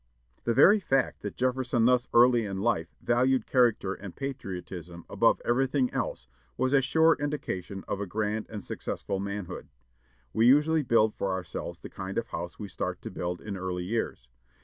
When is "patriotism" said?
4.15-5.05